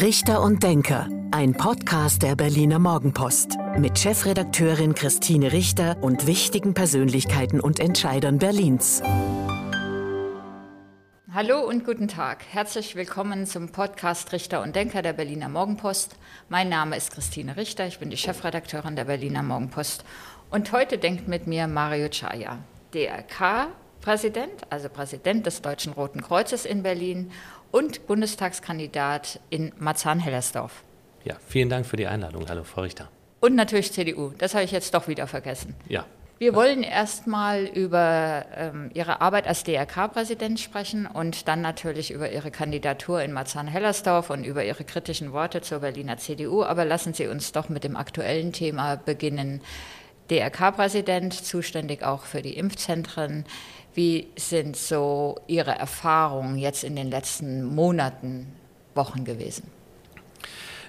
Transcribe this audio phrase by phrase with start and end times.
[0.00, 7.60] Richter und Denker, ein Podcast der Berliner Morgenpost mit Chefredakteurin Christine Richter und wichtigen Persönlichkeiten
[7.60, 9.02] und Entscheidern Berlins.
[11.34, 12.46] Hallo und guten Tag.
[12.48, 16.16] Herzlich willkommen zum Podcast Richter und Denker der Berliner Morgenpost.
[16.48, 20.06] Mein Name ist Christine Richter, ich bin die Chefredakteurin der Berliner Morgenpost.
[20.48, 22.56] Und heute denkt mit mir Mario Chaya,
[22.94, 27.30] DRK-Präsident, also Präsident des Deutschen Roten Kreuzes in Berlin
[27.70, 30.82] und Bundestagskandidat in Marzahn-Hellersdorf.
[31.24, 32.48] Ja, vielen Dank für die Einladung.
[32.48, 33.08] Hallo, Frau Richter.
[33.40, 34.32] Und natürlich CDU.
[34.38, 35.74] Das habe ich jetzt doch wieder vergessen.
[35.88, 36.04] Ja.
[36.38, 42.50] Wir wollen erstmal über ähm, Ihre Arbeit als DRK-Präsident sprechen und dann natürlich über Ihre
[42.50, 46.62] Kandidatur in Marzahn-Hellersdorf und über Ihre kritischen Worte zur Berliner CDU.
[46.62, 49.60] Aber lassen Sie uns doch mit dem aktuellen Thema beginnen.
[50.30, 53.44] DRK-Präsident, zuständig auch für die Impfzentren.
[53.94, 58.54] Wie sind so Ihre Erfahrungen jetzt in den letzten Monaten,
[58.94, 59.79] Wochen gewesen?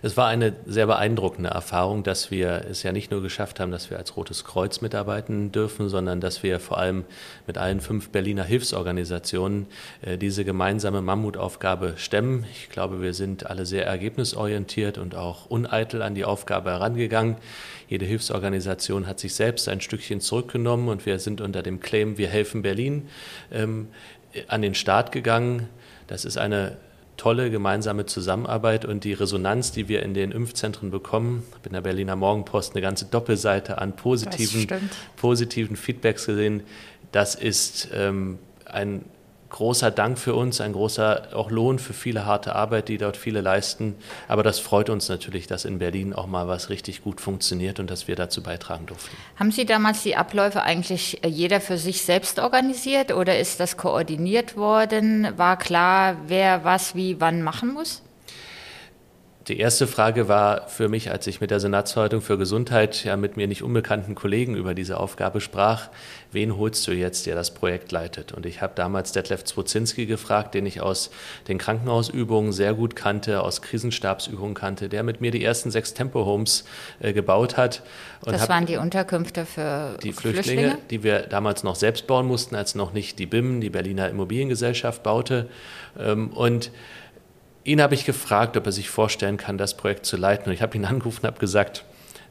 [0.04, 3.92] Es war eine sehr beeindruckende Erfahrung, dass wir es ja nicht nur geschafft haben, dass
[3.92, 7.06] wir als Rotes Kreuz mitarbeiten dürfen, sondern dass wir vor allem
[7.46, 9.68] mit allen fünf Berliner Hilfsorganisationen
[10.02, 12.46] äh, diese gemeinsame Mammutaufgabe stemmen.
[12.52, 17.36] Ich glaube, wir sind alle sehr ergebnisorientiert und auch uneitel an die Aufgabe herangegangen.
[17.88, 22.30] Jede Hilfsorganisation hat sich selbst ein Stückchen zurückgenommen und wir sind unter dem Claim Wir
[22.30, 23.08] helfen Berlin
[23.52, 23.90] ähm,
[24.48, 25.70] an den Start gegangen.
[26.08, 26.78] Das ist eine
[27.22, 31.44] tolle gemeinsame Zusammenarbeit und die Resonanz, die wir in den Impfzentren bekommen.
[31.50, 34.68] Ich habe in der Berliner Morgenpost eine ganze Doppelseite an positiven,
[35.18, 36.64] positiven Feedbacks gesehen.
[37.12, 39.06] Das ist ähm, ein
[39.52, 43.42] großer Dank für uns, ein großer auch Lohn für viele harte Arbeit, die dort viele
[43.42, 43.96] leisten.
[44.28, 47.92] Aber das freut uns natürlich, dass in Berlin auch mal was richtig gut funktioniert und
[47.92, 49.16] dass wir dazu beitragen durften.
[49.38, 53.78] Haben Sie damals die Abläufe eigentlich äh, jeder für sich selbst organisiert oder ist das
[53.78, 55.28] koordiniert worden?
[55.38, 58.02] War klar, wer was wie wann machen muss?
[59.52, 63.36] Die erste Frage war für mich, als ich mit der Senatsverwaltung für Gesundheit ja mit
[63.36, 65.90] mir nicht unbekannten Kollegen über diese Aufgabe sprach,
[66.32, 68.32] wen holst du jetzt, der das Projekt leitet?
[68.32, 71.12] Und ich habe damals Detlef Zwozinski gefragt, den ich aus
[71.50, 76.64] den Krankenhausübungen sehr gut kannte, aus Krisenstabsübungen kannte, der mit mir die ersten sechs Tempo-Homes
[77.02, 77.84] äh, gebaut hat.
[78.24, 82.56] Das waren die Unterkünfte für die Flüchtlinge, Flüchtlinge, die wir damals noch selbst bauen mussten,
[82.56, 85.50] als noch nicht die BIM, die Berliner Immobiliengesellschaft, baute.
[86.00, 86.72] Ähm, und
[87.64, 90.48] Ihn habe ich gefragt, ob er sich vorstellen kann, das Projekt zu leiten.
[90.48, 91.86] Und ich habe ihn angerufen und habe gesagt,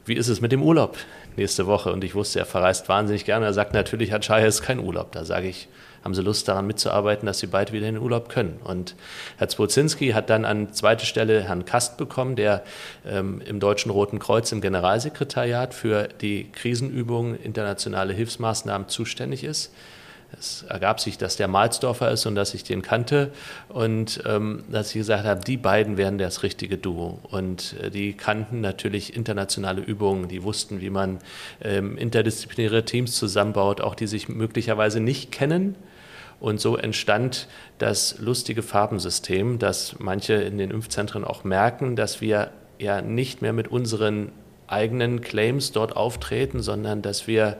[0.05, 0.97] wie ist es mit dem Urlaub
[1.37, 1.93] nächste Woche?
[1.93, 3.45] Und ich wusste, er verreist wahnsinnig gerne.
[3.45, 5.11] Er sagt, natürlich hat Shaya jetzt keinen Urlaub.
[5.13, 5.69] Da sage ich,
[6.03, 8.59] haben Sie Lust daran mitzuarbeiten, dass Sie bald wieder in den Urlaub können?
[8.63, 8.95] Und
[9.37, 12.63] Herr Zwozinski hat dann an zweite Stelle Herrn Kast bekommen, der
[13.05, 19.71] ähm, im Deutschen Roten Kreuz im Generalsekretariat für die Krisenübungen, internationale Hilfsmaßnahmen zuständig ist.
[20.39, 23.31] Es ergab sich, dass der Malzdorfer ist und dass ich den kannte
[23.69, 27.19] und ähm, dass ich gesagt habe, die beiden wären das richtige Duo.
[27.23, 31.19] Und äh, die kannten natürlich internationale Übungen, die wussten, wie man
[31.61, 35.75] ähm, interdisziplinäre Teams zusammenbaut, auch die sich möglicherweise nicht kennen.
[36.39, 37.47] Und so entstand
[37.77, 42.49] das lustige Farbensystem, dass manche in den Impfzentren auch merken, dass wir
[42.79, 44.31] ja nicht mehr mit unseren
[44.71, 47.57] eigenen Claims dort auftreten, sondern dass wir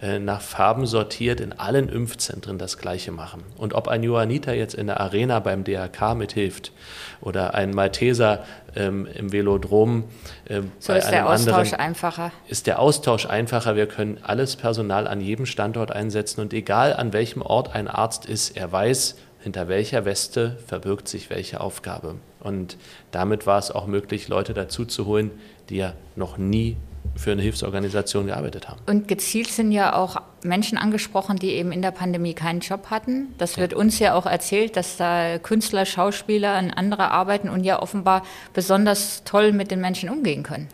[0.00, 3.42] äh, nach Farben sortiert in allen Impfzentren das Gleiche machen.
[3.56, 6.72] Und ob ein Johanniter jetzt in der Arena beim DHK mithilft
[7.20, 8.44] oder ein Malteser
[8.76, 10.04] ähm, im Velodrom.
[10.46, 12.32] Äh, so ist der Austausch anderen, einfacher.
[12.48, 13.76] Ist der Austausch einfacher.
[13.76, 18.26] Wir können alles Personal an jedem Standort einsetzen und egal an welchem Ort ein Arzt
[18.26, 22.16] ist, er weiß, hinter welcher Weste verbirgt sich welche Aufgabe.
[22.40, 22.78] Und
[23.10, 25.30] damit war es auch möglich, Leute dazu zu holen,
[25.70, 26.76] die ja noch nie
[27.16, 28.80] für eine Hilfsorganisation gearbeitet haben.
[28.86, 33.34] Und gezielt sind ja auch Menschen angesprochen, die eben in der Pandemie keinen Job hatten.
[33.38, 33.78] Das wird ja.
[33.78, 39.22] uns ja auch erzählt, dass da Künstler, Schauspieler und andere arbeiten und ja offenbar besonders
[39.24, 40.68] toll mit den Menschen umgehen können.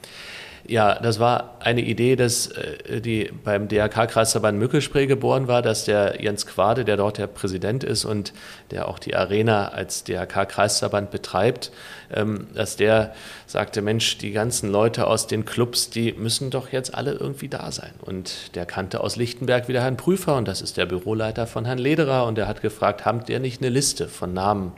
[0.70, 6.22] Ja, das war eine Idee, dass äh, die beim DRK-Kreisverband Mückelspray geboren war, dass der
[6.22, 8.32] Jens Quade, der dort der Präsident ist und
[8.70, 11.72] der auch die Arena als DRK-Kreisverband betreibt,
[12.14, 13.14] ähm, dass der
[13.50, 17.72] sagte, Mensch, die ganzen Leute aus den Clubs, die müssen doch jetzt alle irgendwie da
[17.72, 17.90] sein.
[18.00, 21.78] Und der kannte aus Lichtenberg wieder Herrn Prüfer und das ist der Büroleiter von Herrn
[21.78, 24.72] Lederer und der hat gefragt, habt ihr nicht eine Liste von Namen?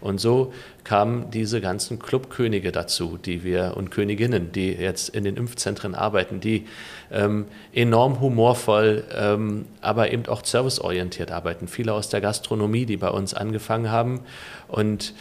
[0.00, 0.52] Und so
[0.82, 6.40] kamen diese ganzen Clubkönige dazu, die wir und Königinnen, die jetzt in den Impfzentren arbeiten,
[6.40, 6.66] die
[7.12, 11.68] ähm, enorm humorvoll, ähm, aber eben auch serviceorientiert arbeiten.
[11.68, 14.20] Viele aus der Gastronomie, die bei uns angefangen haben
[14.68, 15.14] und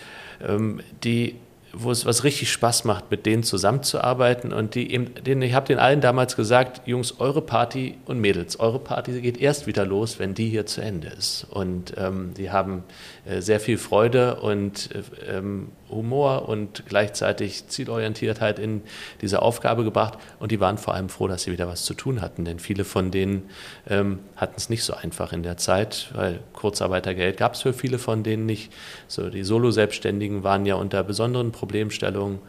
[0.45, 1.35] ähm, die
[1.77, 5.67] wo es was richtig Spaß macht, mit denen zusammenzuarbeiten und die eben, denen, ich habe
[5.67, 10.19] den allen damals gesagt, Jungs, eure Party und Mädels, eure Party geht erst wieder los,
[10.19, 11.45] wenn die hier zu Ende ist.
[11.49, 12.83] Und ähm, die haben
[13.25, 18.81] äh, sehr viel Freude und äh, ähm, Humor und gleichzeitig Zielorientiertheit in
[19.21, 20.17] diese Aufgabe gebracht.
[20.39, 22.85] Und die waren vor allem froh, dass sie wieder was zu tun hatten, denn viele
[22.85, 23.49] von denen
[23.87, 27.99] ähm, hatten es nicht so einfach in der Zeit, weil Kurzarbeitergeld gab es für viele
[27.99, 28.71] von denen nicht.
[29.07, 32.39] So, die Solo-Selbstständigen waren ja unter besonderen Problemstellungen.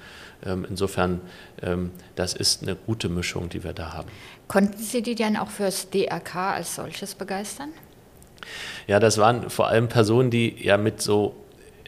[0.45, 1.21] Ähm, insofern,
[1.63, 4.09] ähm, das ist eine gute Mischung, die wir da haben.
[4.49, 7.71] Konnten Sie die dann auch fürs DRK als solches begeistern?
[8.87, 11.35] Ja, das waren vor allem Personen, die ja mit so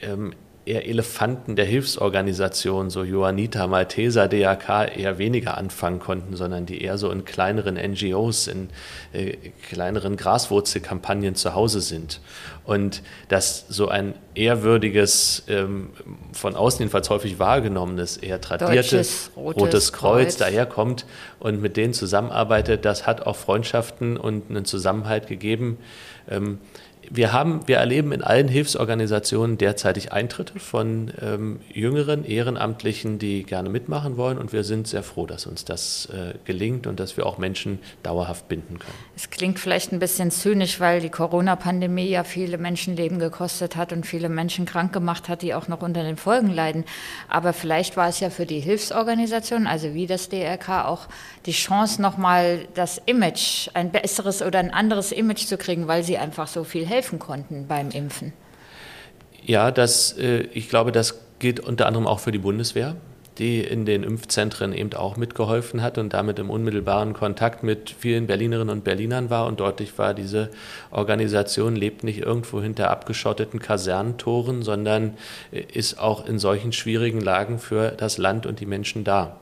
[0.03, 0.35] ähm,
[0.69, 6.99] eher Elefanten der Hilfsorganisation, so Johanniter, Malteser, DAK, eher weniger anfangen konnten, sondern die eher
[6.99, 8.69] so in kleineren NGOs, in
[9.13, 9.37] äh,
[9.69, 12.21] kleineren Graswurzelkampagnen zu Hause sind.
[12.65, 15.89] Und dass so ein ehrwürdiges, ähm,
[16.33, 21.07] von außen jedenfalls häufig wahrgenommenes, eher tradiertes Rotes, Rotes Kreuz, Kreuz daherkommt
[21.41, 25.79] und mit denen zusammenarbeitet, das hat auch Freundschaften und einen Zusammenhalt gegeben.
[26.29, 26.59] Ähm,
[27.11, 33.69] wir, haben, wir erleben in allen Hilfsorganisationen derzeitig Eintritte von ähm, jüngeren Ehrenamtlichen, die gerne
[33.69, 34.39] mitmachen wollen.
[34.39, 37.79] Und wir sind sehr froh, dass uns das äh, gelingt und dass wir auch Menschen
[38.03, 38.95] dauerhaft binden können.
[39.17, 44.07] Es klingt vielleicht ein bisschen zynisch, weil die Corona-Pandemie ja viele Menschenleben gekostet hat und
[44.07, 46.85] viele Menschen krank gemacht hat, die auch noch unter den Folgen leiden.
[47.29, 51.09] Aber vielleicht war es ja für die Hilfsorganisationen, also wie das DRK, auch
[51.47, 56.19] die Chance, nochmal das Image, ein besseres oder ein anderes Image zu kriegen, weil sie
[56.19, 58.33] einfach so viel helfen helfen konnten beim Impfen.
[59.45, 62.97] Ja, das, äh, ich glaube, das gilt unter anderem auch für die Bundeswehr,
[63.39, 68.27] die in den Impfzentren eben auch mitgeholfen hat und damit im unmittelbaren Kontakt mit vielen
[68.27, 69.47] Berlinerinnen und Berlinern war.
[69.47, 70.51] Und deutlich war, diese
[70.91, 75.17] Organisation lebt nicht irgendwo hinter abgeschotteten Kasernentoren, sondern
[75.53, 79.39] äh, ist auch in solchen schwierigen Lagen für das Land und die Menschen da.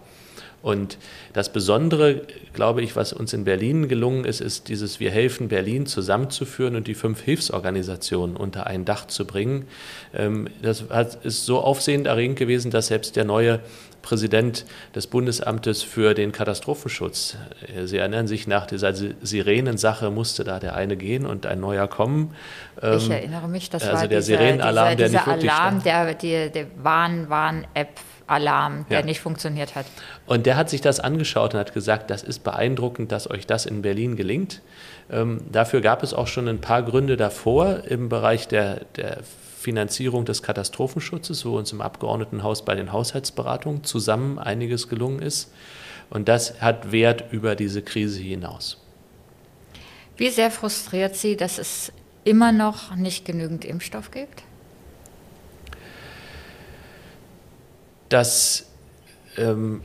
[0.63, 0.99] Und
[1.33, 2.23] das Besondere,
[2.53, 6.89] glaube ich, was uns in Berlin gelungen ist, ist dieses Wir helfen Berlin zusammenzuführen und
[6.89, 9.67] die fünf Hilfsorganisationen unter ein Dach zu bringen.
[10.15, 10.85] Ähm, das
[11.23, 13.61] ist so aufsehenerregend gewesen, dass selbst der neue
[14.07, 14.65] Präsident
[14.95, 17.37] des Bundesamtes für den Katastrophenschutz.
[17.77, 21.89] Äh, Sie erinnern sich, nach dieser Sirenensache musste da der eine gehen und ein neuer
[21.89, 22.35] kommen.
[22.77, 25.83] Ich ähm, erinnere mich, das also war der dieser, Sirenenalarm, dieser, dieser der nicht Alarm,
[25.83, 27.89] der, die, der Warn-Warn-App
[28.27, 29.07] Alarm, der ja.
[29.07, 29.87] nicht funktioniert hat.
[30.27, 33.67] Und der hat sich das angeschaut und hat gesagt, das ist beeindruckend, dass euch das
[33.67, 34.63] in Berlin gelingt.
[35.11, 39.19] Ähm, dafür gab es auch schon ein paar Gründe davor im Bereich der, der
[39.59, 45.53] Finanzierung des Katastrophenschutzes, wo uns im Abgeordnetenhaus bei den Haushaltsberatungen zusammen einiges gelungen ist.
[46.11, 48.81] Und das hat Wert über diese Krise hinaus.
[50.17, 51.93] Wie sehr frustriert Sie, dass es
[52.25, 54.43] immer noch nicht genügend Impfstoff gibt?
[58.09, 58.67] Das
[59.37, 59.81] ähm,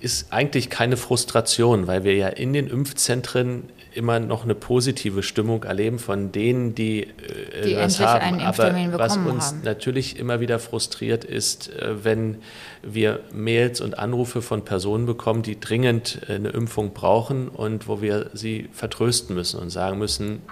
[0.00, 5.64] ist eigentlich keine Frustration, weil wir ja in den Impfzentren immer noch eine positive Stimmung
[5.64, 8.40] erleben von denen, die, äh, die das haben.
[8.40, 9.62] Aber was uns haben.
[9.64, 12.38] natürlich immer wieder frustriert ist, äh, wenn
[12.82, 18.00] wir Mails und Anrufe von Personen bekommen, die dringend äh, eine Impfung brauchen und wo
[18.00, 20.42] wir sie vertrösten müssen und sagen müssen,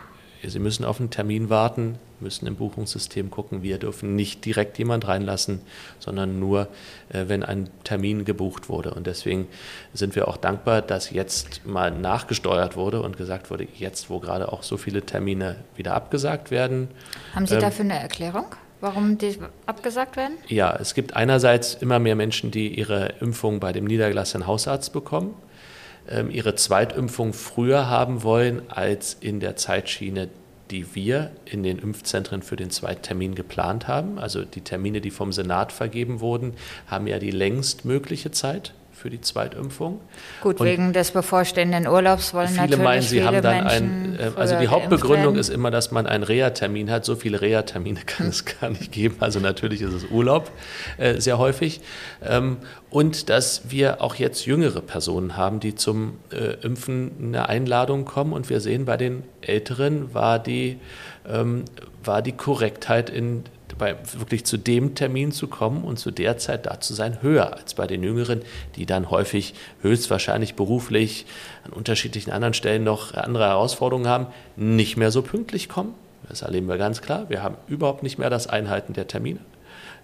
[0.47, 3.63] Sie müssen auf einen Termin warten, müssen im Buchungssystem gucken.
[3.63, 5.61] Wir dürfen nicht direkt jemand reinlassen,
[5.99, 6.69] sondern nur,
[7.09, 8.93] äh, wenn ein Termin gebucht wurde.
[8.95, 9.47] Und deswegen
[9.95, 14.53] sind wir auch dankbar, dass jetzt mal nachgesteuert wurde und gesagt wurde, jetzt, wo gerade
[14.53, 16.89] auch so viele Termine wieder abgesagt werden.
[17.35, 18.47] Haben Sie ähm, dafür eine Erklärung?
[18.81, 19.37] Warum die
[19.67, 20.37] abgesagt werden?
[20.47, 25.35] Ja, es gibt einerseits immer mehr Menschen, die ihre Impfung bei dem niedergelassenen Hausarzt bekommen
[26.11, 30.29] ähm, ihre Zweitimpfung früher haben wollen als in der Zeitschiene,
[30.71, 34.19] die wir in den Impfzentren für den Zweittermin geplant haben.
[34.19, 36.55] Also die Termine, die vom Senat vergeben wurden,
[36.87, 40.01] haben ja die längst mögliche Zeit für die Zweitimpfung.
[40.43, 44.19] Gut, und wegen des bevorstehenden Urlaubs wollen viele natürlich meinen, sie viele haben dann ein,
[44.19, 47.05] äh, also die Hauptbegründung ist immer, dass man einen Reha-Termin hat.
[47.05, 48.31] So viele Reha-Termine kann hm.
[48.31, 49.17] es gar nicht geben.
[49.21, 50.51] Also natürlich ist es Urlaub
[50.99, 51.81] äh, sehr häufig.
[52.23, 52.59] Ähm,
[52.91, 58.33] und dass wir auch jetzt jüngere Personen haben, die zum äh, Impfen eine Einladung kommen.
[58.33, 60.79] Und wir sehen, bei den Älteren war die,
[61.29, 61.65] ähm,
[62.03, 63.45] war die Korrektheit in
[63.79, 67.57] bei, wirklich zu dem Termin zu kommen und zu der Zeit da zu sein, höher
[67.57, 68.43] als bei den Jüngeren,
[68.77, 71.27] die dann häufig höchstwahrscheinlich beruflich
[71.65, 75.95] an unterschiedlichen anderen Stellen noch andere Herausforderungen haben, nicht mehr so pünktlich kommen.
[76.29, 77.27] Das erleben wir ganz klar.
[77.29, 79.41] Wir haben überhaupt nicht mehr das Einhalten der Termine.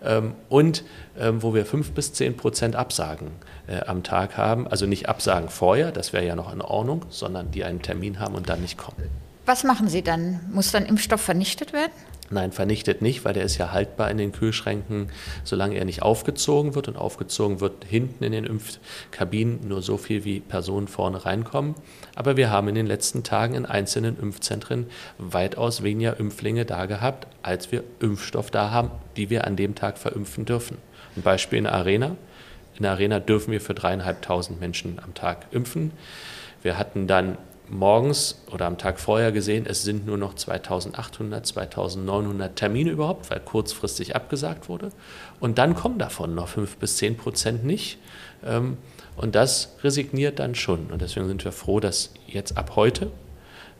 [0.02, 0.84] Ähm, und
[1.18, 3.28] ähm, wo wir fünf bis zehn Prozent Absagen
[3.66, 4.66] äh, am Tag haben.
[4.68, 8.34] Also nicht Absagen vorher, das wäre ja noch in Ordnung, sondern die einen Termin haben
[8.34, 9.08] und dann nicht kommen.
[9.46, 10.40] Was machen Sie dann?
[10.52, 11.92] Muss dann Impfstoff vernichtet werden?
[12.30, 15.10] Nein, vernichtet nicht, weil der ist ja haltbar in den Kühlschränken,
[15.44, 16.88] solange er nicht aufgezogen wird.
[16.88, 21.74] Und aufgezogen wird hinten in den Impfkabinen nur so viel, wie Personen vorne reinkommen.
[22.14, 24.86] Aber wir haben in den letzten Tagen in einzelnen Impfzentren
[25.18, 29.98] weitaus weniger Impflinge da gehabt, als wir Impfstoff da haben, die wir an dem Tag
[29.98, 30.78] verimpfen dürfen.
[31.16, 32.16] Ein Beispiel in der Arena.
[32.76, 35.92] In der Arena dürfen wir für dreieinhalbtausend Menschen am Tag impfen.
[36.62, 37.36] Wir hatten dann
[37.68, 43.40] morgens oder am Tag vorher gesehen, es sind nur noch 2800, 2900 Termine überhaupt, weil
[43.40, 44.90] kurzfristig abgesagt wurde.
[45.40, 47.98] Und dann kommen davon noch 5 bis 10 Prozent nicht.
[48.44, 48.76] Ähm,
[49.16, 50.86] und das resigniert dann schon.
[50.86, 53.10] Und deswegen sind wir froh, dass jetzt ab heute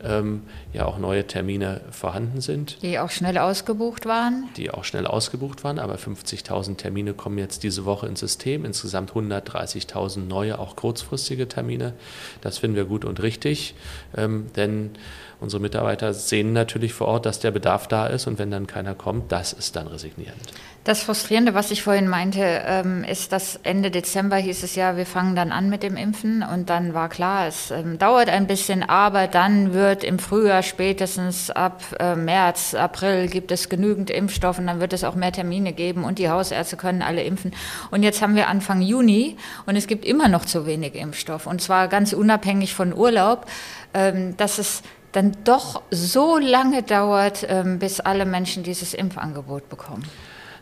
[0.02, 2.82] ähm, ja auch neue Termine vorhanden sind.
[2.82, 4.48] Die auch schnell ausgebucht waren?
[4.56, 9.12] Die auch schnell ausgebucht waren, aber 50.000 Termine kommen jetzt diese Woche ins System, insgesamt
[9.12, 11.94] 130.000 neue, auch kurzfristige Termine.
[12.40, 13.74] Das finden wir gut und richtig,
[14.16, 14.90] ähm, denn
[15.44, 18.96] unsere Mitarbeiter sehen natürlich vor Ort, dass der Bedarf da ist und wenn dann keiner
[18.96, 20.40] kommt, das ist dann resignierend.
[20.84, 25.06] Das Frustrierende, was ich vorhin meinte, ähm, ist, dass Ende Dezember hieß es ja, wir
[25.06, 28.82] fangen dann an mit dem Impfen und dann war klar, es ähm, dauert ein bisschen,
[28.82, 34.66] aber dann wird im Frühjahr spätestens ab äh, März, April gibt es genügend Impfstoff und
[34.66, 37.54] dann wird es auch mehr Termine geben und die Hausärzte können alle impfen.
[37.90, 41.62] Und jetzt haben wir Anfang Juni und es gibt immer noch zu wenig Impfstoff und
[41.62, 43.46] zwar ganz unabhängig von Urlaub,
[43.94, 44.82] ähm, dass es
[45.14, 47.47] dann doch so lange dauert,
[47.78, 50.04] bis alle Menschen dieses Impfangebot bekommen.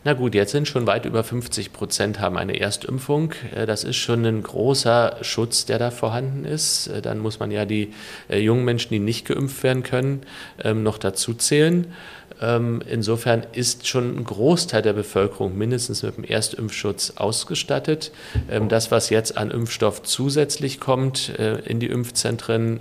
[0.04, 3.34] Na gut, jetzt sind schon weit über 50 Prozent haben eine Erstimpfung.
[3.54, 6.88] Äh, das ist schon ein großer Schutz, der da vorhanden ist.
[6.88, 7.92] Äh, dann muss man ja die
[8.28, 10.22] äh, jungen Menschen, die nicht geimpft werden können,
[10.64, 11.92] ähm, noch dazu zählen.
[12.40, 18.10] Ähm, insofern ist schon ein Großteil der Bevölkerung mindestens mit dem Erstimpfschutz ausgestattet.
[18.50, 22.80] Ähm, das, was jetzt an Impfstoff zusätzlich kommt in die Impfzentren,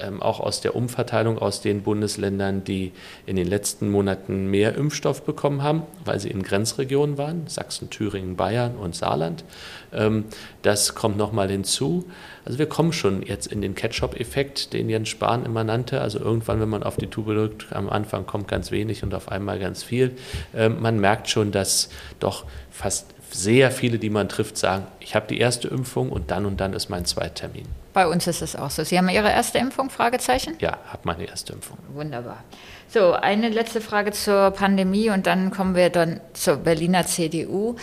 [0.00, 2.92] ähm, auch aus der Umverteilung aus den Bundesländern, die
[3.26, 8.36] in den letzten Monaten mehr Impfstoff bekommen haben, weil sie in Grenzregionen waren, Sachsen, Thüringen,
[8.36, 9.44] Bayern und Saarland.
[9.92, 10.24] Ähm,
[10.62, 12.04] das kommt nochmal hinzu.
[12.44, 16.00] Also wir kommen schon jetzt in den Ketchup-Effekt, den Jens Spahn immer nannte.
[16.00, 19.30] Also irgendwann, wenn man auf die Tube drückt, am Anfang kommt ganz wenig und auf
[19.30, 20.12] einmal ganz viel.
[20.54, 21.88] Ähm, man merkt schon, dass
[22.20, 26.46] doch fast sehr viele, die man trifft, sagen, ich habe die erste Impfung und dann
[26.46, 27.66] und dann ist mein Zweittermin.
[27.96, 28.84] Bei uns ist es auch so.
[28.84, 29.88] Sie haben Ihre erste Impfung?
[29.88, 30.52] Fragezeichen?
[30.58, 31.78] Ja, habe meine erste Impfung.
[31.94, 32.44] Wunderbar.
[32.90, 37.76] So, eine letzte Frage zur Pandemie und dann kommen wir dann zur Berliner CDU.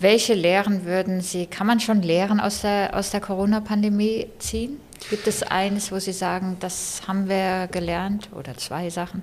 [0.00, 4.80] Welche Lehren würden Sie, kann man schon Lehren aus der, aus der Corona-Pandemie ziehen?
[5.08, 9.22] Gibt es eines, wo Sie sagen, das haben wir gelernt oder zwei Sachen?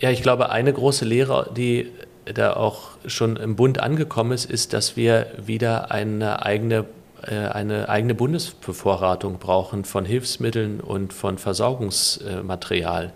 [0.00, 1.92] Ja, ich glaube, eine große Lehre, die
[2.24, 6.84] da auch schon im Bund angekommen ist, ist, dass wir wieder eine eigene
[7.26, 13.12] eine eigene Bundesbevorratung brauchen von Hilfsmitteln und von Versorgungsmaterial.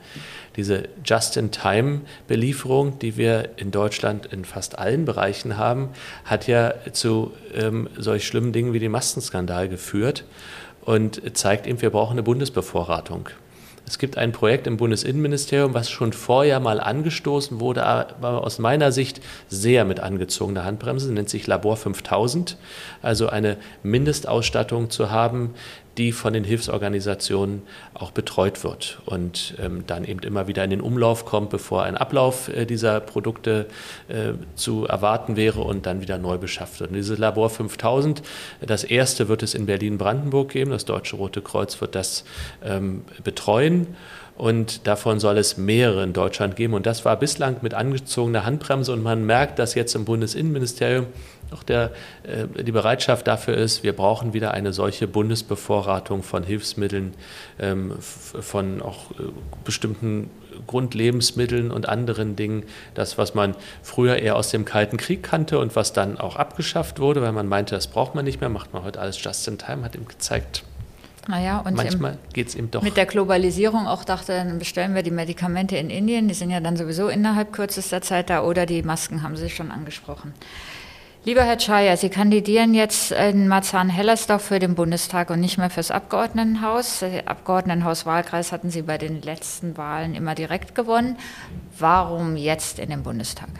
[0.57, 5.91] Diese Just-in-Time-Belieferung, die wir in Deutschland in fast allen Bereichen haben,
[6.25, 10.25] hat ja zu ähm, solch schlimmen Dingen wie dem Maskenskandal geführt
[10.83, 13.31] und zeigt eben, wir brauchen eine Bundesbevorratung.
[13.87, 18.93] Es gibt ein Projekt im Bundesinnenministerium, was schon vorher mal angestoßen wurde, aber aus meiner
[18.93, 22.57] Sicht sehr mit angezogener Handbremse, nennt sich Labor 5000,
[23.03, 25.55] also eine Mindestausstattung zu haben,
[25.99, 27.63] die von den Hilfsorganisationen
[27.95, 31.97] auch betreut wird und ähm, dann eben immer wieder in den Umlauf kommt, bevor ein
[31.97, 33.67] Ablauf äh, dieser Produkte
[34.09, 36.91] äh, zu erwarten wäre und dann wieder neu beschafft wird.
[36.91, 38.23] Und dieses Labor 5000,
[38.61, 42.25] das erste wird es in Berlin-Brandenburg geben, das Deutsche Rote Kreuz wird das
[42.65, 43.89] ähm, betreuen
[44.37, 46.75] und davon soll es mehrere in Deutschland geben.
[46.75, 51.07] Und das war bislang mit angezogener Handbremse und man merkt, dass jetzt im Bundesinnenministerium
[51.53, 51.93] auch der,
[52.23, 57.15] äh, die Bereitschaft dafür ist, wir brauchen wieder eine solche Bundesbevorratung von Hilfsmitteln,
[57.59, 59.25] ähm, von auch äh,
[59.65, 60.31] bestimmten
[60.67, 62.65] Grundlebensmitteln und anderen Dingen.
[62.95, 66.99] Das, was man früher eher aus dem Kalten Krieg kannte und was dann auch abgeschafft
[66.99, 69.59] wurde, weil man meinte, das braucht man nicht mehr, macht man heute alles just in
[69.59, 70.65] time, hat ihm gezeigt,
[71.29, 72.83] naja, und manchmal geht es eben doch.
[72.83, 76.59] Mit der Globalisierung auch dachte, dann bestellen wir die Medikamente in Indien, die sind ja
[76.59, 80.35] dann sowieso innerhalb kürzester Zeit da, oder die Masken haben Sie schon angesprochen.
[81.25, 85.93] Lieber Herr Czaja, Sie kandidieren jetzt in Marzahn-Hellersdorf für den Bundestag und nicht mehr fürs
[85.93, 87.05] Abgeordnetenhaus.
[87.26, 91.17] Abgeordnetenhaus-Wahlkreis hatten Sie bei den letzten Wahlen immer direkt gewonnen.
[91.79, 93.50] Warum jetzt in den Bundestag?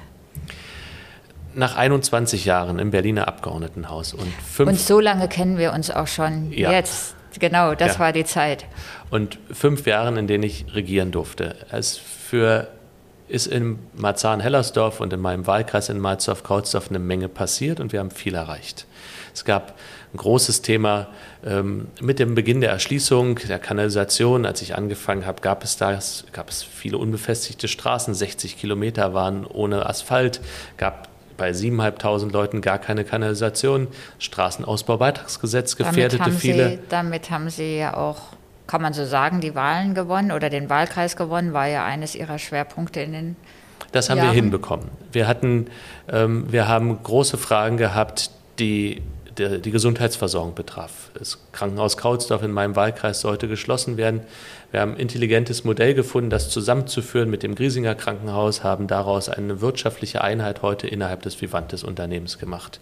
[1.55, 4.69] Nach 21 Jahren im Berliner Abgeordnetenhaus und fünf.
[4.69, 6.51] Und so lange kennen wir uns auch schon.
[6.51, 6.73] Ja.
[6.73, 8.01] Jetzt, genau, das ja.
[8.01, 8.65] war die Zeit.
[9.11, 11.55] Und fünf Jahren, in denen ich regieren durfte.
[11.71, 12.67] Es für
[13.33, 18.11] ist in Marzahn-Hellersdorf und in meinem Wahlkreis in Malzdorf-Kautsdorf eine Menge passiert und wir haben
[18.11, 18.87] viel erreicht.
[19.33, 19.75] Es gab
[20.13, 21.09] ein großes Thema
[21.43, 24.45] ähm, mit dem Beginn der Erschließung der Kanalisation.
[24.45, 28.13] Als ich angefangen habe, gab es das, gab es viele unbefestigte Straßen.
[28.13, 30.43] 60 Kilometer waren ohne Asphalt,
[30.77, 31.09] gab
[31.39, 33.89] bei 7.500 Leuten gar keine Kanalisation.
[34.19, 36.69] Straßenausbaubeitragsgesetz gefährdete damit viele.
[36.69, 38.21] Sie, damit haben Sie ja auch,
[38.73, 42.39] kann man so sagen, die Wahlen gewonnen oder den Wahlkreis gewonnen, war ja eines Ihrer
[42.39, 43.37] Schwerpunkte in den
[43.93, 44.31] das haben Jahren.
[44.31, 44.89] wir hinbekommen.
[45.13, 45.67] Wir hatten,
[46.11, 49.03] ähm, wir haben große Fragen gehabt, die
[49.37, 51.11] der, die Gesundheitsversorgung betraf.
[51.13, 54.23] Das Krankenhaus Kautsdorf in meinem Wahlkreis sollte geschlossen werden.
[54.71, 59.61] Wir haben ein intelligentes Modell gefunden, das zusammenzuführen mit dem Griesinger Krankenhaus, haben daraus eine
[59.61, 62.81] wirtschaftliche Einheit heute innerhalb des Vivantes Unternehmens gemacht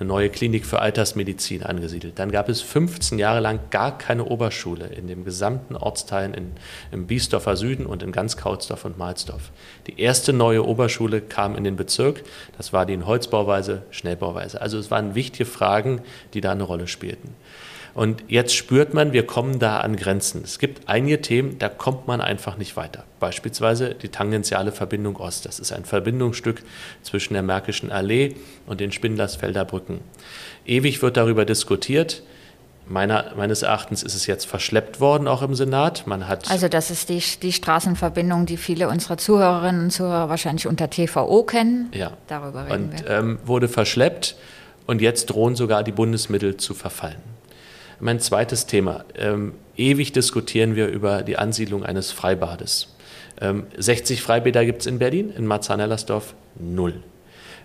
[0.00, 2.18] eine neue Klinik für Altersmedizin angesiedelt.
[2.18, 6.52] Dann gab es 15 Jahre lang gar keine Oberschule in den gesamten Ortsteilen in,
[6.90, 9.50] im Biesdorfer Süden und in ganz Kautsdorf und Mahlsdorf.
[9.86, 12.22] Die erste neue Oberschule kam in den Bezirk,
[12.56, 14.60] das war die in Holzbauweise, Schnellbauweise.
[14.60, 16.00] Also es waren wichtige Fragen,
[16.32, 17.34] die da eine Rolle spielten.
[17.94, 20.42] Und jetzt spürt man, wir kommen da an Grenzen.
[20.44, 23.04] Es gibt einige Themen, da kommt man einfach nicht weiter.
[23.18, 25.46] Beispielsweise die tangentiale Verbindung Ost.
[25.46, 26.62] Das ist ein Verbindungsstück
[27.02, 28.34] zwischen der Märkischen Allee
[28.66, 30.00] und den Spindlersfelder Brücken.
[30.66, 32.22] Ewig wird darüber diskutiert.
[32.86, 36.08] Meiner, meines Erachtens ist es jetzt verschleppt worden, auch im Senat.
[36.08, 40.66] Man hat also das ist die, die Straßenverbindung, die viele unserer Zuhörerinnen und Zuhörer wahrscheinlich
[40.66, 41.90] unter TVO kennen.
[41.94, 42.12] Ja.
[42.26, 43.10] Darüber reden und, wir.
[43.10, 44.34] Ähm, wurde verschleppt
[44.86, 47.22] und jetzt drohen sogar die Bundesmittel zu verfallen.
[48.00, 49.04] Mein zweites Thema.
[49.14, 52.94] Ähm, ewig diskutieren wir über die Ansiedlung eines Freibades.
[53.40, 57.02] Ähm, 60 Freibäder gibt es in Berlin, in Marzahn-Hellersdorf null.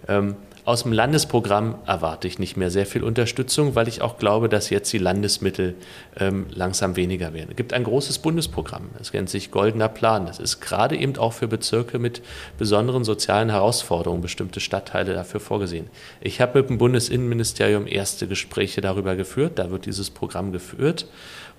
[0.08, 4.50] Ähm, aus dem Landesprogramm erwarte ich nicht mehr sehr viel Unterstützung, weil ich auch glaube,
[4.50, 5.75] dass jetzt die Landesmittel
[6.19, 7.50] ähm, langsam weniger werden.
[7.51, 10.25] Es gibt ein großes Bundesprogramm, das nennt sich Goldener Plan.
[10.25, 12.24] Das ist gerade eben auch für Bezirke mit
[12.57, 15.88] besonderen sozialen Herausforderungen, bestimmte Stadtteile dafür vorgesehen.
[16.19, 21.05] Ich habe mit dem Bundesinnenministerium erste Gespräche darüber geführt, da wird dieses Programm geführt.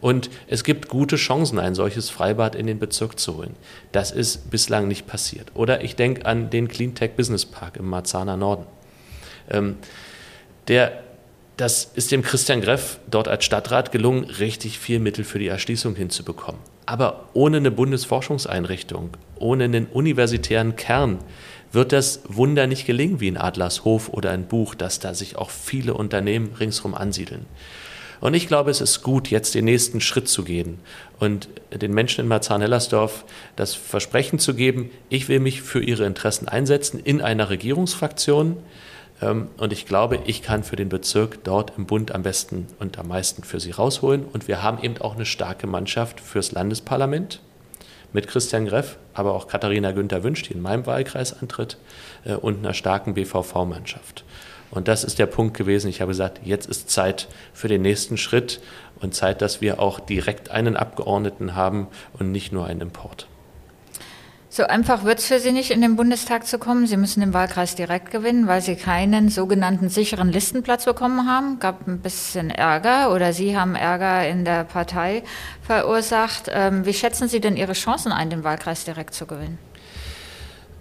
[0.00, 3.54] Und es gibt gute Chancen, ein solches Freibad in den Bezirk zu holen.
[3.92, 5.52] Das ist bislang nicht passiert.
[5.54, 8.66] Oder ich denke an den Cleantech Business Park im Marzahner Norden.
[9.50, 9.76] Ähm,
[10.68, 11.02] der,
[11.56, 15.94] das ist dem Christian Greff dort als Stadtrat gelungen, richtig viel Mittel für die Erschließung
[15.94, 16.60] hinzubekommen.
[16.86, 21.18] Aber ohne eine Bundesforschungseinrichtung, ohne einen universitären Kern
[21.72, 25.50] wird das Wunder nicht gelingen wie in Adlershof oder ein Buch, dass da sich auch
[25.50, 27.46] viele Unternehmen ringsherum ansiedeln.
[28.20, 30.78] Und ich glaube, es ist gut, jetzt den nächsten Schritt zu gehen
[31.18, 33.24] und den Menschen in Marzahn-Hellersdorf
[33.56, 38.56] das Versprechen zu geben, ich will mich für ihre Interessen einsetzen in einer Regierungsfraktion,
[39.20, 43.08] und ich glaube, ich kann für den Bezirk dort im Bund am besten und am
[43.08, 44.26] meisten für sie rausholen.
[44.30, 47.40] Und wir haben eben auch eine starke Mannschaft fürs Landesparlament
[48.12, 51.78] mit Christian Greff, aber auch Katharina Günther Wünsch, die in meinem Wahlkreis antritt,
[52.24, 54.24] äh, und einer starken BVV-Mannschaft.
[54.70, 55.88] Und das ist der Punkt gewesen.
[55.88, 58.60] Ich habe gesagt, jetzt ist Zeit für den nächsten Schritt
[59.00, 63.28] und Zeit, dass wir auch direkt einen Abgeordneten haben und nicht nur einen Import.
[64.56, 66.86] So einfach wird es für Sie nicht, in den Bundestag zu kommen.
[66.86, 71.58] Sie müssen den Wahlkreis direkt gewinnen, weil Sie keinen sogenannten sicheren Listenplatz bekommen haben.
[71.58, 75.24] Gab ein bisschen Ärger oder Sie haben Ärger in der Partei
[75.60, 76.50] verursacht.
[76.50, 79.58] Ähm, wie schätzen Sie denn Ihre Chancen ein, den Wahlkreis direkt zu gewinnen?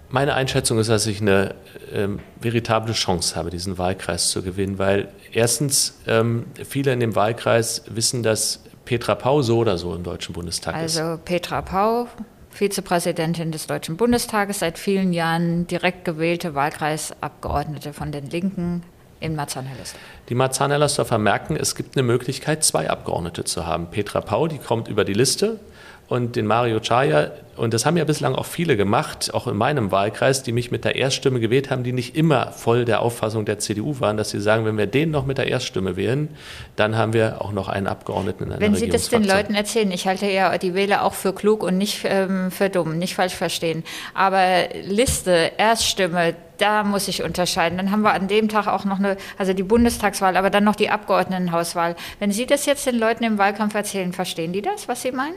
[0.07, 1.55] Meine Einschätzung ist, dass ich eine
[1.91, 7.83] ähm, veritable Chance habe, diesen Wahlkreis zu gewinnen, weil erstens ähm, viele in dem Wahlkreis
[7.89, 11.05] wissen, dass Petra Pau so oder so im Deutschen Bundestag also ist.
[11.05, 12.07] Also Petra Pau,
[12.55, 18.81] Vizepräsidentin des Deutschen Bundestages, seit vielen Jahren direkt gewählte Wahlkreisabgeordnete von den Linken
[19.19, 20.01] in Marzahn-Hellersdorf.
[20.29, 23.87] Die Marzahn-Hellersdorfer merken, es gibt eine Möglichkeit, zwei Abgeordnete zu haben.
[23.91, 25.59] Petra Pau, die kommt über die Liste
[26.07, 29.91] und den Mario Chaya, und das haben ja bislang auch viele gemacht, auch in meinem
[29.91, 33.59] Wahlkreis, die mich mit der Erststimme gewählt haben, die nicht immer voll der Auffassung der
[33.59, 36.29] CDU waren, dass sie sagen, wenn wir den noch mit der Erststimme wählen,
[36.75, 39.89] dann haben wir auch noch einen Abgeordneten in einer Wenn Sie das den Leuten erzählen,
[39.91, 43.35] ich halte ja die Wähler auch für klug und nicht ähm, für dumm, nicht falsch
[43.35, 47.77] verstehen, aber Liste, Erststimme, da muss ich unterscheiden.
[47.77, 50.75] Dann haben wir an dem Tag auch noch eine, also die Bundestagswahl, aber dann noch
[50.75, 51.95] die Abgeordnetenhauswahl.
[52.19, 55.35] Wenn Sie das jetzt den Leuten im Wahlkampf erzählen, verstehen die das, was Sie meinen?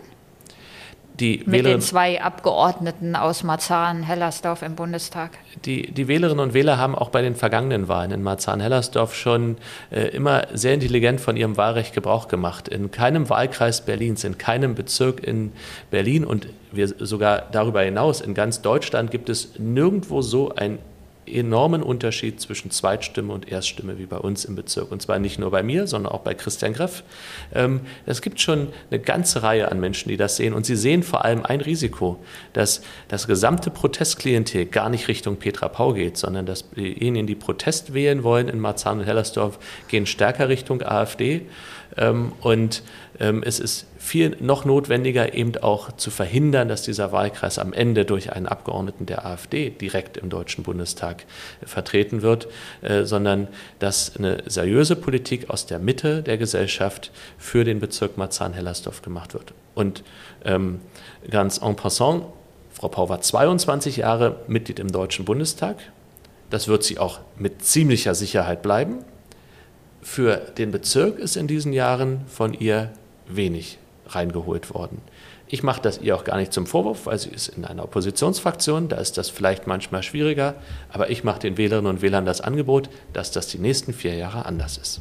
[1.20, 5.33] Die mit den zwei Abgeordneten aus Marzahn-Hellersdorf im Bundestag.
[5.64, 9.57] Die, die Wählerinnen und Wähler haben auch bei den vergangenen Wahlen in Marzahn-Hellersdorf schon
[9.90, 12.68] äh, immer sehr intelligent von ihrem Wahlrecht Gebrauch gemacht.
[12.68, 15.52] In keinem Wahlkreis Berlins, in keinem Bezirk in
[15.90, 20.78] Berlin und wir sogar darüber hinaus in ganz Deutschland gibt es nirgendwo so ein
[21.35, 24.91] enormen Unterschied zwischen Zweitstimme und Erststimme wie bei uns im Bezirk.
[24.91, 27.03] Und zwar nicht nur bei mir, sondern auch bei Christian Greff.
[27.55, 30.53] Ähm, es gibt schon eine ganze Reihe an Menschen, die das sehen.
[30.53, 32.19] Und sie sehen vor allem ein Risiko,
[32.53, 37.95] dass das gesamte Protestklientel gar nicht Richtung Petra Pau geht, sondern dass diejenigen, die Protest
[37.95, 41.43] wählen wollen in Marzahn und Hellersdorf, gehen stärker Richtung AfD.
[41.98, 42.82] Ähm, und
[43.20, 48.04] ähm, es ist viel noch notwendiger, eben auch zu verhindern, dass dieser Wahlkreis am Ende
[48.04, 51.24] durch einen Abgeordneten der AfD direkt im Deutschen Bundestag
[51.66, 52.48] vertreten wird,
[52.80, 53.48] äh, sondern
[53.80, 59.52] dass eine seriöse Politik aus der Mitte der Gesellschaft für den Bezirk Marzahn-Hellersdorf gemacht wird.
[59.74, 60.04] Und
[60.44, 60.80] ähm,
[61.28, 62.24] ganz en passant,
[62.70, 65.76] Frau Pau war 22 Jahre Mitglied im Deutschen Bundestag.
[66.48, 69.04] Das wird sie auch mit ziemlicher Sicherheit bleiben.
[70.02, 72.90] Für den Bezirk ist in diesen Jahren von ihr
[73.26, 75.02] wenig reingeholt worden.
[75.50, 78.88] Ich mache das ihr auch gar nicht zum Vorwurf, weil sie ist in einer Oppositionsfraktion,
[78.88, 80.54] da ist das vielleicht manchmal schwieriger,
[80.90, 84.44] aber ich mache den Wählerinnen und Wählern das Angebot, dass das die nächsten vier Jahre
[84.44, 85.00] anders ist.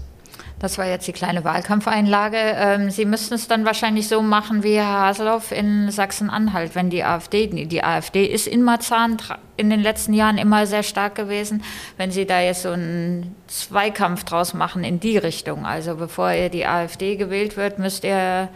[0.60, 2.38] Das war jetzt die kleine Wahlkampfeinlage.
[2.38, 7.04] Ähm, sie müssten es dann wahrscheinlich so machen wie Herr Haseloff in Sachsen-Anhalt, wenn die
[7.04, 9.18] AfD, die AfD ist in Marzahn
[9.56, 11.64] in den letzten Jahren immer sehr stark gewesen,
[11.98, 15.66] wenn Sie da jetzt so einen Zweikampf draus machen in die Richtung.
[15.66, 18.50] Also bevor ihr die AfD gewählt wird, müsst ihr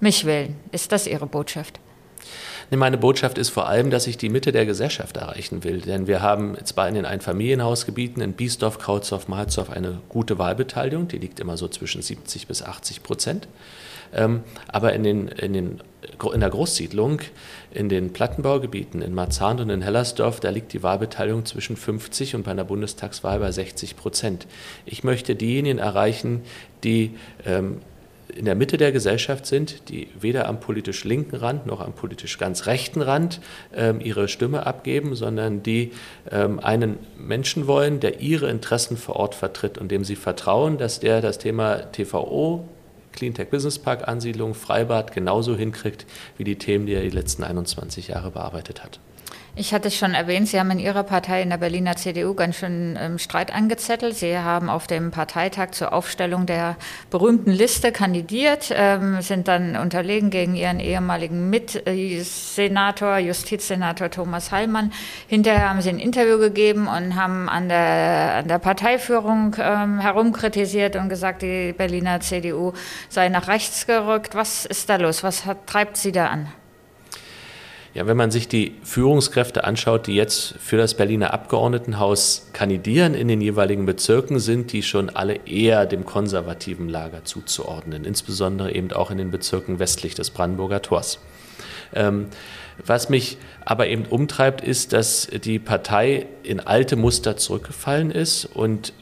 [0.00, 0.56] mich wählen.
[0.72, 1.78] Ist das Ihre Botschaft?
[2.70, 5.80] Meine Botschaft ist vor allem, dass ich die Mitte der Gesellschaft erreichen will.
[5.80, 11.18] Denn wir haben zwar in den Einfamilienhausgebieten in Biesdorf, Krautsdorf, Mahlsdorf eine gute Wahlbeteiligung, die
[11.18, 13.48] liegt immer so zwischen 70 bis 80 Prozent.
[14.14, 15.80] Ähm, aber in, den, in, den,
[16.32, 17.20] in der Großsiedlung,
[17.72, 22.44] in den Plattenbaugebieten in Marzahn und in Hellersdorf, da liegt die Wahlbeteiligung zwischen 50 und
[22.44, 24.46] bei einer Bundestagswahl bei 60 Prozent.
[24.86, 26.42] Ich möchte diejenigen erreichen,
[26.84, 27.80] die ähm,
[28.36, 32.38] in der Mitte der Gesellschaft sind, die weder am politisch linken Rand noch am politisch
[32.38, 33.40] ganz rechten Rand
[33.74, 35.92] ähm, ihre Stimme abgeben, sondern die
[36.30, 41.00] ähm, einen Menschen wollen, der ihre Interessen vor Ort vertritt und dem sie vertrauen, dass
[41.00, 42.68] der das Thema TVO,
[43.12, 46.04] Cleantech Business Park Ansiedlung, Freibad genauso hinkriegt
[46.36, 48.98] wie die Themen, die er die letzten 21 Jahre bearbeitet hat.
[49.56, 52.56] Ich hatte es schon erwähnt, Sie haben in Ihrer Partei, in der Berliner CDU, ganz
[52.56, 54.16] schön ähm, Streit angezettelt.
[54.16, 56.74] Sie haben auf dem Parteitag zur Aufstellung der
[57.08, 64.92] berühmten Liste kandidiert, ähm, sind dann unterlegen gegen Ihren ehemaligen Mitsenator, Justizsenator Thomas Heilmann.
[65.28, 70.96] Hinterher haben Sie ein Interview gegeben und haben an der, an der Parteiführung ähm, herumkritisiert
[70.96, 72.72] und gesagt, die Berliner CDU
[73.08, 74.34] sei nach rechts gerückt.
[74.34, 75.22] Was ist da los?
[75.22, 76.48] Was hat, treibt Sie da an?
[77.94, 83.28] Ja, wenn man sich die Führungskräfte anschaut, die jetzt für das Berliner Abgeordnetenhaus kandidieren in
[83.28, 89.12] den jeweiligen Bezirken, sind die schon alle eher dem konservativen Lager zuzuordnen, insbesondere eben auch
[89.12, 91.20] in den Bezirken westlich des Brandenburger Tors.
[91.94, 92.26] Ähm,
[92.84, 98.92] was mich aber eben umtreibt, ist, dass die Partei in alte Muster zurückgefallen ist und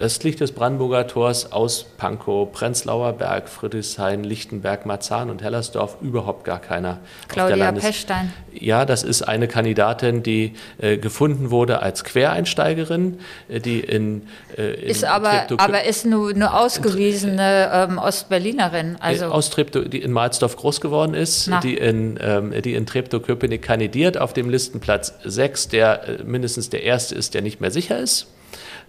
[0.00, 6.58] östlich des Brandenburger Tors aus Pankow, Prenzlauer Berg, Friedrichshain, Lichtenberg, Marzahn und Hellersdorf überhaupt gar
[6.58, 6.98] keiner.
[7.28, 8.32] Claudia Pechstein.
[8.52, 14.22] Ja, das ist eine Kandidatin, die äh, gefunden wurde als Quereinsteigerin, äh, die in,
[14.56, 18.94] äh, in ist aber, aber ist nur eine ausgewiesene ähm, Ostberlinerin.
[18.96, 21.60] Äh, also aus Treptow, die in Marsdorf groß geworden ist, Na.
[21.60, 26.82] die in, ähm, die in Treptow-Köpenick kandidiert auf dem Listenplatz 6, der äh, mindestens der
[26.82, 28.26] erste ist, der nicht mehr sicher ist.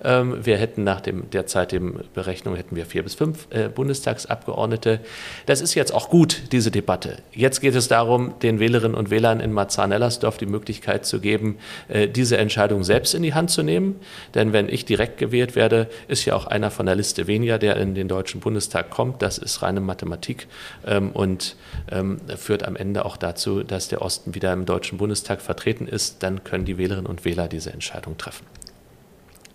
[0.04, 5.00] Ähm, wir hätten nach dem derzeitigen Berechnung hätten wir vier bis fünf äh, Bundestagsabgeordnete.
[5.46, 7.18] Das ist jetzt auch gut, diese Debatte.
[7.32, 12.08] Jetzt geht es darum, den Wählerinnen und Wählern in Marzahn-Ellersdorf die Möglichkeit zu geben, äh,
[12.08, 14.00] diese Entscheidung selbst in die Hand zu nehmen.
[14.34, 17.78] Denn wenn ich direkt gewählt werde, ist ja auch einer von der Liste weniger, der
[17.78, 19.22] in den Deutschen Bundestag kommt.
[19.22, 20.48] Das ist reine Mathematik
[20.86, 21.56] ähm, und
[21.92, 26.24] ähm, führt am Ende auch dazu, dass der Osten wieder im Deutschen Bundestag vertreten ist.
[26.24, 28.46] Dann können die Wählerinnen und Wähler diese Entscheidung treffen.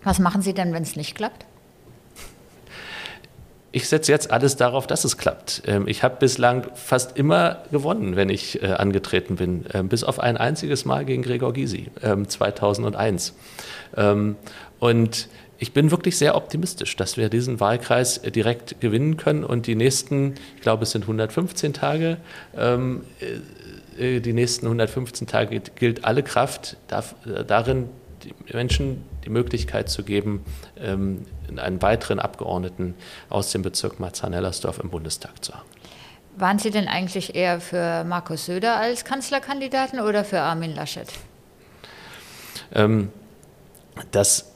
[0.07, 1.45] Was machen Sie denn, wenn es nicht klappt?
[3.73, 5.63] Ich setze jetzt alles darauf, dass es klappt.
[5.67, 10.21] Ähm, ich habe bislang fast immer gewonnen, wenn ich äh, angetreten bin, ähm, bis auf
[10.21, 11.91] ein einziges Mal gegen Gregor Gysi
[12.25, 13.33] 2001.
[13.97, 14.37] Ähm,
[14.79, 15.27] und
[15.59, 19.75] ich bin wirklich sehr optimistisch, dass wir diesen Wahlkreis äh, direkt gewinnen können und die
[19.75, 22.15] nächsten, ich glaube, es sind 115 Tage,
[22.55, 27.89] äh, die nächsten 115 Tage gilt alle Kraft darin,
[28.51, 30.43] Menschen die Möglichkeit zu geben,
[30.79, 32.95] ähm, einen weiteren Abgeordneten
[33.29, 35.67] aus dem Bezirk Marzahn-Hellersdorf im Bundestag zu haben.
[36.35, 41.07] Waren Sie denn eigentlich eher für Markus Söder als Kanzlerkandidaten oder für Armin Laschet?
[42.73, 43.11] Ähm,
[44.11, 44.51] das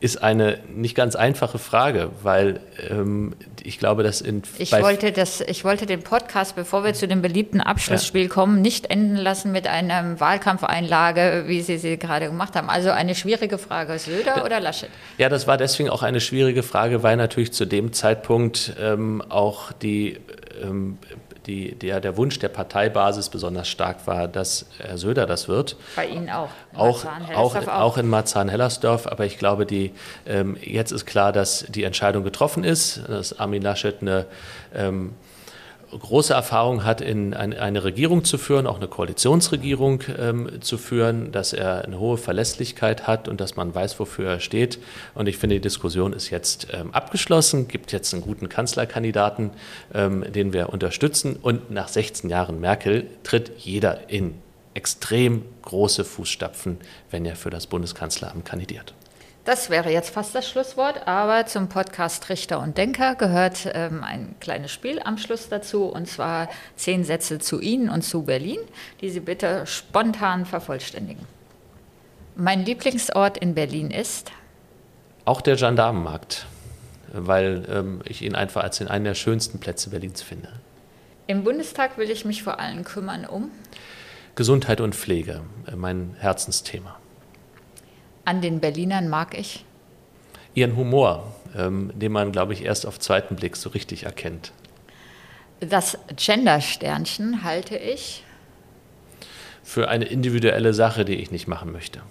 [0.00, 4.42] ist eine nicht ganz einfache Frage, weil ähm, ich glaube, dass in.
[4.56, 8.28] Ich wollte, das, ich wollte den Podcast, bevor wir zu dem beliebten Abschlussspiel ja.
[8.28, 12.70] kommen, nicht enden lassen mit einer Wahlkampfeinlage, wie Sie sie gerade gemacht haben.
[12.70, 14.88] Also eine schwierige Frage: Söder da, oder Laschet?
[15.18, 19.70] Ja, das war deswegen auch eine schwierige Frage, weil natürlich zu dem Zeitpunkt ähm, auch
[19.72, 20.18] die
[20.62, 20.96] ähm,
[21.46, 25.76] die, der, der Wunsch der Parteibasis besonders stark war, dass Herr Söder das wird.
[25.96, 26.48] Bei Ihnen auch.
[26.74, 27.68] Auch, auch, auch.
[27.68, 29.06] auch in Marzahn-Hellersdorf.
[29.06, 29.92] Aber ich glaube, die,
[30.26, 34.26] ähm, jetzt ist klar, dass die Entscheidung getroffen ist, dass Armin Laschet eine
[34.74, 35.14] ähm,
[35.98, 41.52] große Erfahrung hat, in eine Regierung zu führen, auch eine Koalitionsregierung ähm, zu führen, dass
[41.52, 44.78] er eine hohe Verlässlichkeit hat und dass man weiß, wofür er steht.
[45.14, 49.50] Und ich finde, die Diskussion ist jetzt ähm, abgeschlossen, gibt jetzt einen guten Kanzlerkandidaten,
[49.94, 51.36] ähm, den wir unterstützen.
[51.40, 54.34] Und nach 16 Jahren Merkel tritt jeder in
[54.74, 56.78] extrem große Fußstapfen,
[57.10, 58.94] wenn er für das Bundeskanzleramt kandidiert.
[59.50, 64.36] Das wäre jetzt fast das Schlusswort, aber zum Podcast Richter und Denker gehört ähm, ein
[64.38, 68.60] kleines Spiel am Schluss dazu, und zwar zehn Sätze zu Ihnen und zu Berlin,
[69.00, 71.26] die Sie bitte spontan vervollständigen.
[72.36, 74.30] Mein Lieblingsort in Berlin ist?
[75.24, 76.46] Auch der Gendarmenmarkt,
[77.12, 80.48] weil ähm, ich ihn einfach als einen der schönsten Plätze Berlins finde.
[81.26, 83.50] Im Bundestag will ich mich vor allem kümmern um?
[84.36, 86.99] Gesundheit und Pflege, äh, mein Herzensthema
[88.30, 89.64] an den Berlinern mag ich?
[90.54, 94.52] Ihren Humor, ähm, den man, glaube ich, erst auf zweiten Blick so richtig erkennt.
[95.58, 98.24] Das Gender-Sternchen halte ich
[99.64, 102.02] für eine individuelle Sache, die ich nicht machen möchte.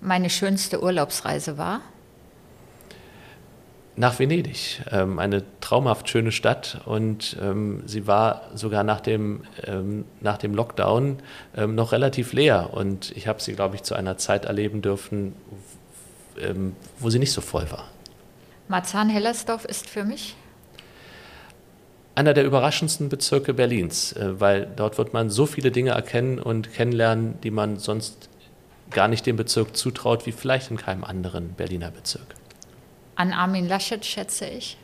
[0.00, 1.82] Meine schönste Urlaubsreise war?
[3.98, 10.04] Nach Venedig, ähm, eine traumhaft schöne Stadt und ähm, sie war sogar nach dem, ähm,
[10.20, 11.18] nach dem Lockdown
[11.66, 15.34] noch relativ leer und ich habe sie, glaube ich, zu einer Zeit erleben dürfen,
[16.98, 17.88] wo sie nicht so voll war.
[18.68, 20.34] Marzahn-Hellersdorf ist für mich?
[22.14, 26.72] Einer der überraschendsten Bezirke Berlins, äh, weil dort wird man so viele Dinge erkennen und
[26.72, 28.30] kennenlernen, die man sonst
[28.90, 32.35] gar nicht dem Bezirk zutraut, wie vielleicht in keinem anderen Berliner Bezirk.
[33.16, 34.76] An Armin Laschet schätze ich?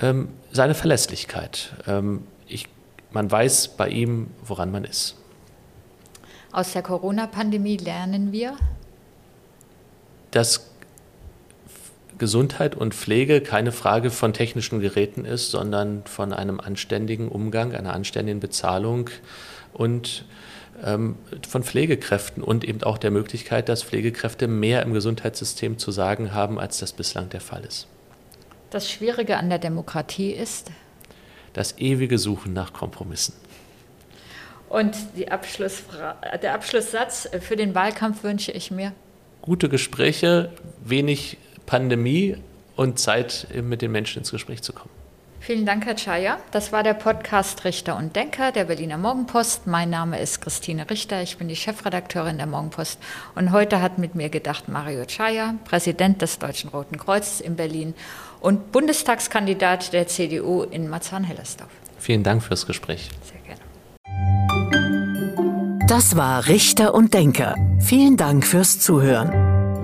[0.00, 1.74] Ähm, seine Verlässlichkeit.
[1.86, 2.66] Ähm, ich,
[3.10, 5.16] man weiß bei ihm, woran man ist.
[6.52, 8.56] Aus der Corona-Pandemie lernen wir?
[10.30, 10.70] Dass
[12.18, 17.94] Gesundheit und Pflege keine Frage von technischen Geräten ist, sondern von einem anständigen Umgang, einer
[17.94, 19.10] anständigen Bezahlung
[19.72, 20.24] und
[20.80, 26.58] von Pflegekräften und eben auch der Möglichkeit, dass Pflegekräfte mehr im Gesundheitssystem zu sagen haben,
[26.58, 27.86] als das bislang der Fall ist.
[28.70, 30.70] Das Schwierige an der Demokratie ist?
[31.52, 33.34] Das ewige Suchen nach Kompromissen.
[34.70, 35.32] Und der
[36.54, 38.92] Abschlusssatz für den Wahlkampf wünsche ich mir?
[39.42, 40.50] Gute Gespräche,
[40.82, 42.38] wenig Pandemie
[42.74, 45.01] und Zeit, mit den Menschen ins Gespräch zu kommen.
[45.42, 46.38] Vielen Dank, Herr Chaya.
[46.52, 49.66] Das war der Podcast Richter und Denker der Berliner Morgenpost.
[49.66, 51.20] Mein Name ist Christine Richter.
[51.20, 53.00] Ich bin die Chefredakteurin der Morgenpost.
[53.34, 57.94] Und heute hat mit mir gedacht Mario Chaya, Präsident des Deutschen Roten Kreuzes in Berlin
[58.38, 61.70] und Bundestagskandidat der CDU in Marzahn-Hellersdorf.
[61.98, 63.10] Vielen Dank fürs Gespräch.
[63.24, 63.62] Sehr gerne.
[65.88, 67.56] Das war Richter und Denker.
[67.80, 69.51] Vielen Dank fürs Zuhören.